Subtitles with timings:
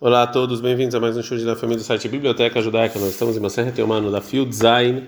[0.00, 2.98] Olá a todos, bem-vindos a mais um show da família do site Biblioteca Judaica.
[2.98, 5.04] Nós estamos em uma serra teomano da Field Zain,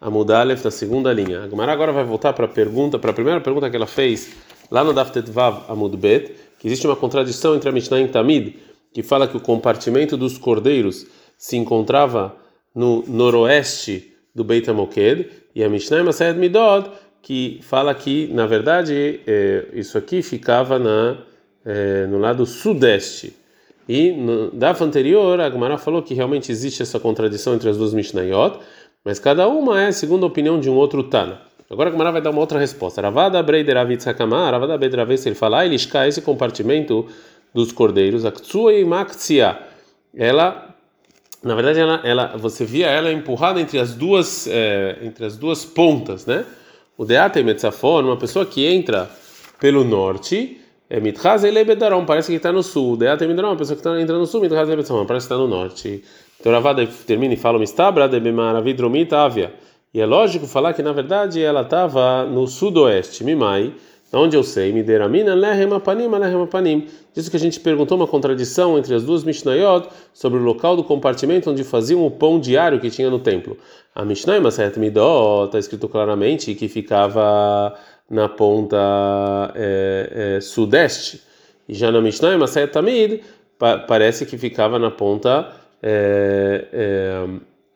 [0.00, 1.44] a Mudalef, da segunda linha.
[1.44, 4.32] A Gumara agora vai voltar para a pergunta, para a primeira pergunta que ela fez
[4.70, 8.56] lá no Daftet Vav Amudbet, que existe uma contradição entre a Mishnah e Tamid,
[8.94, 12.34] que fala que o compartimento dos cordeiros se encontrava
[12.74, 19.20] no noroeste do Beit HaMoked, e a Mishnah Masayed Midod, que fala que, na verdade,
[19.26, 21.18] é, isso aqui ficava na,
[21.62, 23.38] é, no lado sudeste.
[23.92, 27.92] E no DAF anterior, a Gemara falou que realmente existe essa contradição entre as duas
[27.92, 28.60] Mishnayot,
[29.04, 31.40] mas cada uma é segundo a opinião de um outro Tana.
[31.68, 33.02] Agora a Gemara vai dar uma outra resposta.
[33.02, 37.04] Ravada Breider Avitzakama, Ravada Breider ele fala, ele esse compartimento
[37.52, 39.58] dos cordeiros, Aktsua e Maktia.
[40.14, 40.72] Ela,
[41.42, 45.64] na verdade, ela, ela, você via ela empurrada entre as duas, é, entre as duas
[45.64, 46.44] pontas, né?
[46.96, 49.10] O Deata e Metzafon, uma pessoa que entra
[49.58, 50.59] pelo norte,
[50.90, 52.96] é Mitraz ele bedarom, parece que está no sul.
[52.96, 55.40] Deata Midarom, uma pessoa que está entrando no sul, Mitraz ele bedarom, parece que está
[55.40, 56.02] no norte.
[56.40, 59.54] Então Ravada termina e fala, Mistabra de Bemaravidromit Avia.
[59.94, 63.72] E é lógico falar que na verdade ela estava no sudoeste, Mimai,
[64.12, 66.88] onde eu sei, Mideramina Lehem Apanim, Lehem Apanim.
[67.14, 70.82] Disso que a gente perguntou uma contradição entre as duas Mishnayot sobre o local do
[70.82, 73.56] compartimento onde faziam o pão diário que tinha no templo.
[73.94, 77.76] A Mishnah Maset Midot está escrito claramente que ficava
[78.10, 78.76] na ponta
[79.54, 81.22] é, é, sudeste.
[81.68, 83.22] E já na Mishnah, Maset Tamid,
[83.56, 85.48] pa parece que ficava na ponta
[85.80, 87.26] é, é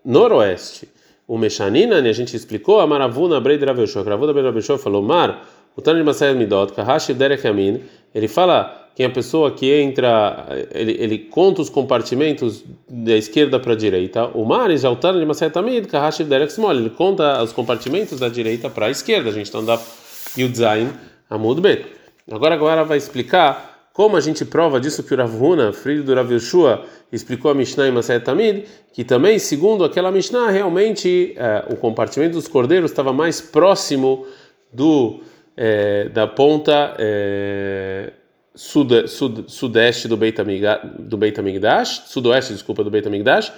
[0.05, 0.89] noroeste.
[1.27, 4.77] O Meshanina, a gente explicou, a Maravuna Brei de Raveshua, a Ravuna Brei de Raveshua
[4.77, 7.81] falou, Mar, o Tânia de Maset Midot, Kahashi Derek Yamin,
[8.15, 13.73] ele fala que a pessoa que entra, ele, ele conta os compartimentos da esquerda para
[13.73, 14.27] a direita.
[14.35, 18.21] O Mar, já o Tânia de Maset Tamid, Kahashi Derek Small, ele conta os compartimentos
[18.21, 19.31] da direita para a esquerda.
[19.31, 19.81] A gente está andando
[20.37, 20.91] Yudzain
[21.29, 21.87] Amud Bet.
[22.31, 26.15] Agora, agora vai explicar como a gente prova disso que o Rav Huna, filho do
[26.15, 31.65] Rav Yeshua, explicou a Mishnah em Maset Tamid, que também, segundo aquela Mishnah, realmente é,
[31.71, 34.27] o compartimento dos cordeiros estava mais próximo
[34.73, 35.21] do
[35.57, 38.13] é, da ponta é,
[38.55, 40.39] sud, sud, sudeste do Beit,
[40.99, 43.53] do Beit Amigdash, sudoeste, desculpa, do Beit Amigdash,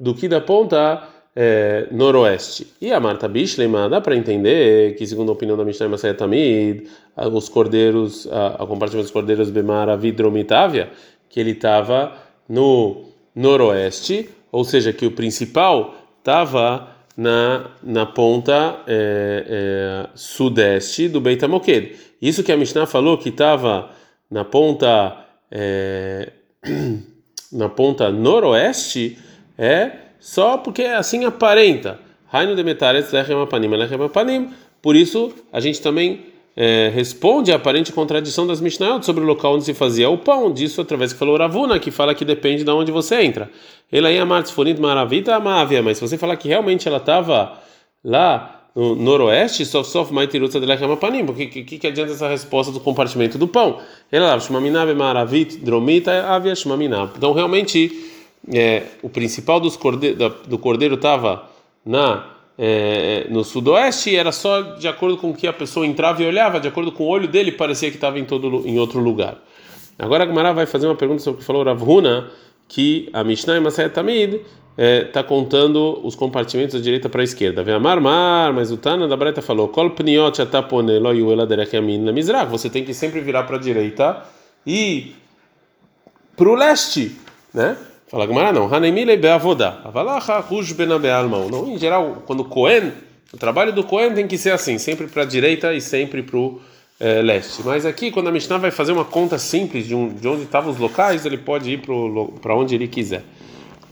[0.00, 2.66] do que da ponta é, noroeste.
[2.80, 6.88] E a Marta Bishlema dá para entender que, segundo a opinião da Mishnah Masaya Tamid,
[7.16, 10.90] os cordeiros, a, a compartimento dos cordeiros Bemara Vidromitávia,
[11.28, 12.12] que ele estava
[12.48, 13.04] no
[13.34, 21.42] noroeste, ou seja, que o principal estava na, na ponta é, é, sudeste do Beit
[21.44, 21.96] HaMoked.
[22.20, 23.90] Isso que a Mishnah falou que estava
[24.30, 26.30] na ponta é,
[27.52, 29.18] na ponta noroeste
[29.58, 31.98] é só porque assim aparenta.
[32.28, 32.62] Raino de.
[34.80, 36.20] Por isso, a gente também
[36.56, 40.52] é, responde a aparente contradição das Mishnayot sobre o local onde se fazia o pão.
[40.52, 43.50] Disso através que falou Ravuna, que fala que depende de onde você entra.
[43.90, 47.58] Ela ia Martzfonit Maravita Amavia, mas se você falar que realmente ela estava
[48.04, 52.72] lá no noroeste, sof sof maitirutza de lechem apanim, que, que, que adianta essa resposta
[52.72, 53.80] do compartimento do pão?
[54.10, 57.10] Ela lá, shmaminav maravit dromita avia shmaminav.
[57.16, 58.11] Então realmente
[58.52, 59.78] é, o principal dos
[60.46, 61.48] do cordeiro estava
[61.84, 66.26] na é, no sudoeste e era só de acordo com que a pessoa entrava e
[66.26, 69.38] olhava, de acordo com o olho dele, parecia que estava em todo em outro lugar.
[69.98, 72.30] Agora a vai fazer uma pergunta sobre o que falou Rav Huna,
[72.68, 74.40] que a Mishnah e Masaya Tamid
[74.76, 77.62] está é, contando os compartimentos da direita para a esquerda.
[77.62, 79.94] Vem Amar Mar, mas o Tana da Breta falou: Kol.
[82.50, 84.22] Você tem que sempre virar para a direita
[84.66, 85.14] e
[86.36, 87.16] para o leste,
[87.52, 87.76] né?
[88.12, 88.72] Fala Gamara, não.
[88.72, 89.80] Hanemile beavodá.
[89.82, 91.48] Avalacha ruj benabealmão.
[91.48, 92.92] Não, em geral, quando Cohen,
[93.32, 96.36] o trabalho do Cohen tem que ser assim, sempre para a direita e sempre para
[96.36, 96.60] o
[97.00, 97.62] é, leste.
[97.64, 100.70] Mas aqui, quando a Mishnah vai fazer uma conta simples de, um, de onde estavam
[100.70, 101.80] os locais, ele pode ir
[102.42, 103.22] para onde ele quiser.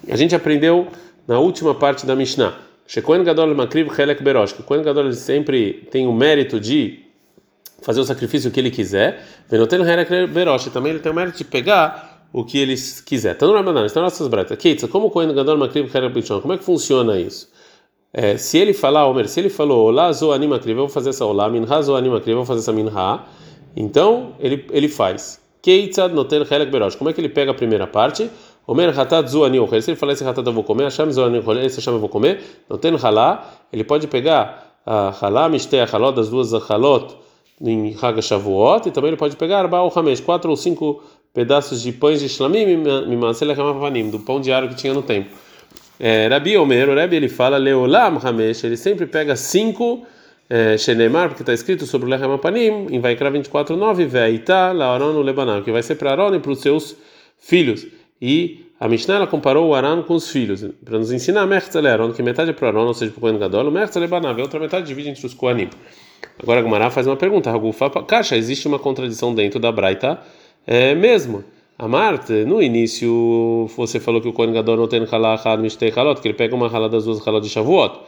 [0.06, 0.88] A gente aprendeu
[1.26, 2.58] na última parte da Mishnah.
[2.86, 4.52] Shekohen Gadol Makriv Helek Berosh.
[4.52, 7.06] Que o Kohen Gadol sempre tem o mérito de
[7.80, 9.24] fazer o sacrifício que ele quiser.
[9.48, 10.66] Venoten Helek Berosh.
[10.66, 13.36] Também ele tem o mérito de pegar o que eles quiser.
[13.36, 14.56] Tá no Ramadan, está nas nossas bretas.
[14.58, 17.48] Keitza, como o Kohen Gadol Makriv Kerabichon, como é que funciona isso?
[18.12, 21.10] É, se ele falar, Omer, se ele falou, Olá, zo anima kriv, eu vou fazer
[21.10, 23.20] essa Olá, Minha zo anima kriv, eu vou fazer essa Minha,
[23.76, 25.40] então ele, ele faz.
[25.62, 26.96] Keitzad notel helek berosh.
[26.96, 28.30] Como é que ele pega a primeira parte?
[28.66, 31.40] Omer hatat zo ani Se ele falar esse hatat eu vou comer, Hashem zo ani
[31.64, 36.30] esse eu vou comer, noten halá, ele pode pegar a halá, mishtei a halot, das
[36.30, 37.14] duas halot,
[37.60, 41.02] em Haga Shavuot, e também ele pode pegar Baal Hamesh, quatro ou cinco
[41.32, 42.82] pedaços de pães de shlamim,
[44.10, 45.30] do pão diário que tinha no tempo.
[45.98, 50.06] É, Rabi Omer, o Rabi ele fala Leolam Hamesh, ele sempre pega cinco
[50.48, 55.22] é, Shenemar, porque está escrito sobre o Lechem Apanim, em Vaikra 24:9, Veita Laoron no
[55.22, 56.96] Lebanon, que vai ser para Aaron e para os seus
[57.38, 57.86] filhos.
[58.20, 62.12] E a Mishnah ela comparou o Aran com os filhos, para nos ensinar Mertzel Aaron,
[62.12, 64.40] que metade é para Aron, ou seja, para o Kohen Gadol, o Mertzel é Banav,
[64.40, 65.68] a outra metade divide entre os Kohanim.
[66.42, 70.18] Agora a Gumara faz uma pergunta, Ragufa, Caixa, existe uma contradição dentro da Braita
[70.66, 71.44] é, mesmo.
[71.78, 75.90] A Marte, no início, você falou que o Kohen Gadol não tem halá achad mishtei
[75.90, 78.00] halot, que ele pega uma halá das duas halot de Shavuot.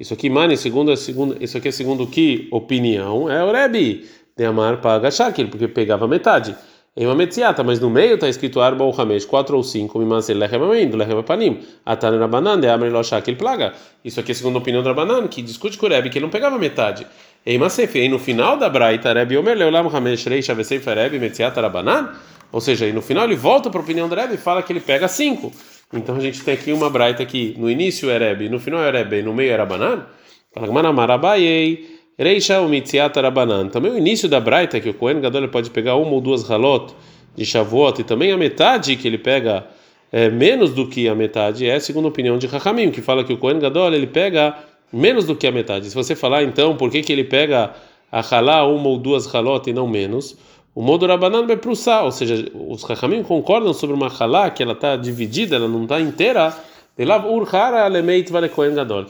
[0.00, 3.30] Isso aqui, Mani, segundo, segundo, isso aqui é segundo que opinião?
[3.30, 4.04] É o Rebbe
[4.36, 6.56] de Amar paga Shakil, porque pegava metade.
[6.96, 10.36] Em uma metziata, mas no meio está escrito arba ou hamesh, quatro ou cinco, mimasel
[10.36, 13.74] lechem amim, lechem panim, atan rabanan, de amri lo shakil plaga.
[14.04, 16.24] Isso aqui é segundo a opinião do Rabanan, que discute com o Rebbe, que ele
[16.24, 17.06] não pegava metade.
[17.46, 21.60] Em Masef, e no final da Braita, Rebbe Omer leulam hamesh rei shavesei Rebbe metziata
[21.60, 22.12] rabanan,
[22.52, 24.72] ou seja, e no final ele volta para a opinião do Rebbe e fala que
[24.72, 25.52] ele pega cinco.
[25.92, 28.90] Então a gente tem aqui uma Braita que no início é Rebbe, no final é
[28.90, 30.06] Rebbe, no meio é Rabanan.
[30.52, 32.00] Fala, Marabayei.
[32.18, 33.68] Reisha umitziat arabanan.
[33.68, 36.94] Também o início da Braita, que o Kohen Gadol pode pegar uma ou duas halot
[37.34, 39.64] de Shavuot, e também a metade que ele pega
[40.12, 43.32] é, menos do que a metade, é segundo a opinião de Hakamim, que fala que
[43.32, 44.54] o Kohen Gadol ele pega
[44.92, 45.88] menos do que a metade.
[45.88, 47.74] Se você falar então por que, que ele pega
[48.10, 50.36] a halá uma ou duas halot e não menos,
[50.74, 54.72] o modo Rabanan vai prussar, ou seja, os Hakamim concordam sobre uma halá que ela
[54.72, 56.56] está dividida, ela não está inteira.
[56.96, 57.02] Que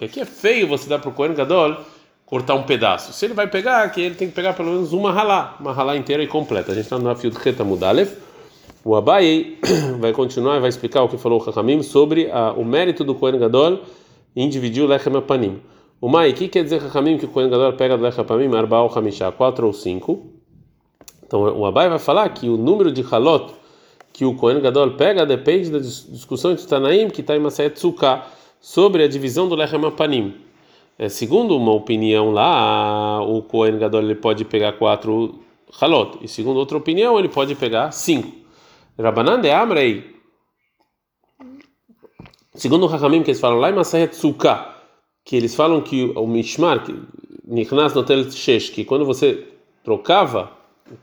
[0.05, 1.77] aqui é feio você dar para o Kohen Gadol
[2.25, 3.13] cortar um pedaço.
[3.13, 5.97] Se ele vai pegar, que ele tem que pegar pelo menos uma ralá, uma ralá
[5.97, 6.73] inteira e completa.
[6.73, 8.11] A gente está no fio de Reta Mudalev.
[8.85, 9.59] O Abai
[9.99, 13.15] vai continuar e vai explicar o que falou o Hakamim sobre a, o mérito do
[13.15, 13.81] Kohen Gadol
[14.35, 15.61] em dividir o Lechem Apanim.
[16.01, 18.81] O Mai, que quer dizer Hakamim que o Kohen Gadol pega do Lechem Apanim, Arba
[18.81, 20.27] ou Hamishá, quatro ou cinco?
[21.27, 23.53] Então o Abai vai falar que o número de halot
[24.13, 28.27] que o Kohen Gadol pega depende da discussão entre Tanaim, que está em Masayet Tzukah,
[28.61, 30.35] sobre a divisão do Lechem Apanim.
[30.99, 35.39] É, segundo uma opinião lá, o Kohen Gadol ele pode pegar quatro
[35.81, 36.19] halot.
[36.21, 38.33] E segundo outra opinião, ele pode pegar cinco.
[38.99, 40.20] Rabanan de Amrei.
[42.61, 44.77] Segundo o Rahamim, que eles falam lá em Masahet Sukkah,
[45.25, 46.95] que eles falam que o Mishmar, que
[47.49, 49.49] Nichnas Notel Shesh, que quando você
[49.83, 50.51] trocava,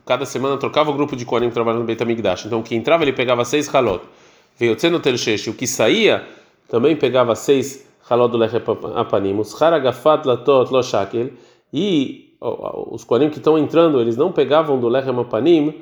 [0.06, 2.46] cada semana trocava o grupo de Kohanim trabalhando no Beit HaMikdash.
[2.46, 4.04] Então, o que entrava, ele pegava seis halot.
[4.56, 6.24] Veio o Tel Shesh, o que saía,
[6.68, 8.62] também pegava seis halot do lechem
[8.94, 11.30] apanim, os haragafat latot lo shakel,
[11.72, 15.74] e os koanim que estão entrando, eles não pegavam do lechem apanim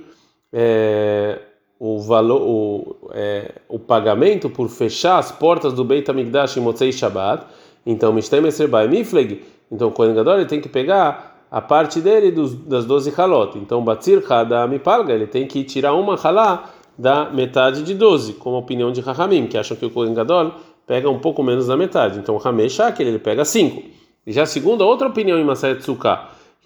[0.51, 1.39] é,
[1.79, 6.93] o valor, o, é, o pagamento por fechar as portas do Beit HaMikdash em Motzei
[6.93, 7.45] Shabbat,
[7.85, 12.31] então Mishtem Esrebai Mifleg, então o Kohen Gadol ele tem que pegar a parte dele
[12.31, 17.31] dos, das 12 halot, então Batzir Hada Mipalga, ele tem que tirar uma halá da
[17.31, 20.53] metade de 12, como a opinião de Rahamim, que acham que o Kohen Gadol
[20.87, 22.19] pega um pouco menos da metade.
[22.19, 23.83] Então, o Hamei Shakel, ele pega 5.
[24.27, 25.91] E já segundo a outra opinião em Masayet que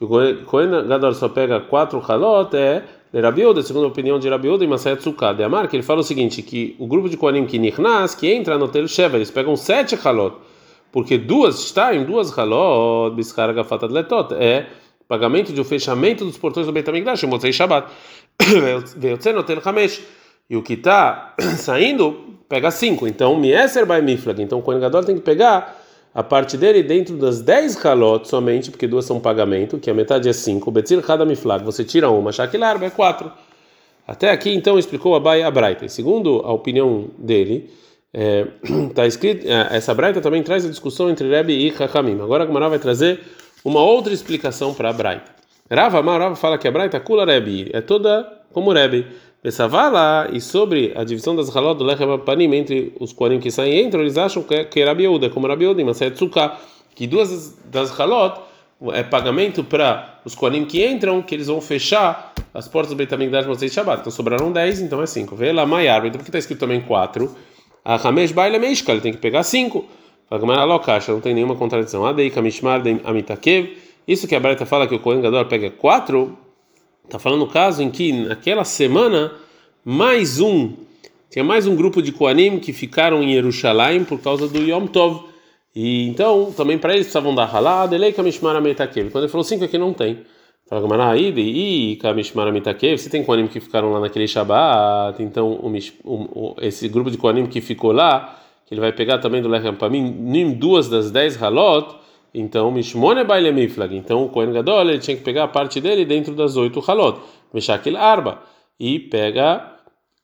[0.05, 4.65] o Kohen Gadol só pega 4 halot, é de Rabiuda, segundo a opinião de Rabiuda
[4.65, 7.45] em Masayet Tzuka, de Amar, que ele fala o seguinte, que o grupo de Kohanim
[7.45, 10.37] que Nirnas, que entra no Tel Sheva, eles pegam 7 halot,
[10.93, 14.67] porque duas, está em duas halot, biscarga fatat letot, é
[15.09, 17.91] pagamento de um fechamento dos portões do Beit HaMikdash, Motzei Shabbat,
[18.97, 20.03] veio no Tel Hamesh,
[20.49, 23.07] e o que está saindo pega 5.
[23.07, 24.43] Então, Mieser by Miflag.
[24.43, 25.80] Então, o Kohen Gadol tem que pegar
[26.15, 30.29] a parte dele dentro das 10 halot somente, porque duas são pagamento, que a metade
[30.29, 30.71] é 5.
[30.71, 31.65] Betzir cada Miflag.
[31.65, 33.31] Você tira uma, Shakilarba é 4.
[34.07, 35.89] Até aqui, então, explicou a Baia Braita.
[35.89, 37.71] Segundo a opinião dele,
[38.13, 38.47] é,
[38.93, 42.21] tá escrito, é, essa Braita também traz a discussão entre Rebbe e Hakamim.
[42.21, 43.21] Agora a Gemara vai trazer
[43.65, 45.31] uma outra explicação para a Braita.
[45.71, 49.07] Rava Rava fala que a Braita Kula Rebbe é toda como Rebbe.
[49.43, 53.73] Pesavala e sobre a divisão das halot do lechem panim entre os koanim que saem
[53.73, 56.59] e entram, eles acham que, que é Rabiuda, como Rabiuda, mas é Tzukah,
[56.95, 58.39] que duas das halot
[58.93, 63.15] é pagamento para os koanim que entram, que eles vão fechar as portas do Beit
[63.15, 64.01] HaMikdash Motzei Shabbat.
[64.01, 65.35] Então sobraram 10, então é 5.
[65.35, 67.35] Vê lá Maiar, então por que está escrito também 4?
[67.83, 69.85] A Hamesh Baile Meishka, ele tem que pegar 5.
[70.29, 72.05] Fala Lokasha, não tem nenhuma contradição.
[72.05, 73.77] Adei Kamishmar Amitakev.
[74.07, 76.39] Isso que a Breta fala que o Kohen Gadol pega 4
[77.11, 79.33] Está falando o caso em que naquela semana
[79.85, 80.75] mais um
[81.29, 85.25] tinha mais um grupo de Koanim que ficaram em Jerusalém por causa do Yom Tov.
[85.75, 89.11] E então também para eles precisavam dar halá, delei kamishmara metakev.
[89.11, 90.21] Quando ele falou cinco aqui não tem.
[90.69, 92.97] Fala Gamara e kamishmara metakev.
[92.97, 95.61] Se tem Koanim que ficaram lá naquele Shabbat, então
[96.61, 100.53] esse grupo de Koanim que ficou lá, que ele vai pegar também do Lechem Pamim,
[100.53, 101.93] duas das dez halot
[102.33, 103.97] então, Mishmone Baile Miflag.
[103.97, 107.21] Então, o Kohen Gadol ele tinha que pegar a parte dele dentro das oito halot.
[107.53, 108.43] Meshakil Arba.
[108.79, 109.77] E pega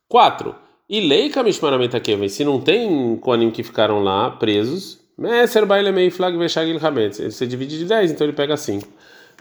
[0.09, 0.55] quatro.
[0.89, 2.29] E Leika Mishmaramenta Kevin.
[2.29, 7.19] Se não tem Kohanim que ficaram lá presos, Meser Baile Miflag Meshakil Hametz.
[7.19, 8.87] Ele se divide de dez, então ele pega cinco.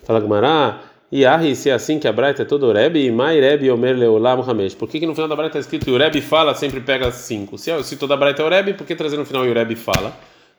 [0.03, 0.81] Fala Gmará.
[1.11, 3.95] E Ahi, se é assim que a Braita é todo Rebbe, e Mai Rebbe Omer
[3.95, 4.73] Leolam Hamesh.
[4.73, 7.11] Por que, que no final da Braita está escrito e o Rebbe fala, sempre pega
[7.11, 7.59] cinco?
[7.59, 9.53] Se, se toda a Braita é o Rebbe, por que trazer no final e o
[9.53, 10.17] Rebbe fala?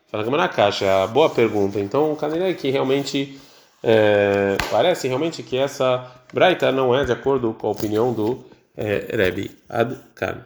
[0.09, 1.81] Fala na caixa, é boa pergunta.
[1.81, 3.39] Então, o Caniré que realmente
[3.83, 8.45] é, parece realmente que essa Braita não é de acordo com a opinião do
[8.77, 10.45] é, Rebbe Ad Kan.